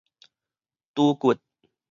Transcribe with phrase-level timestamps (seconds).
[0.95, 1.37] 豬骨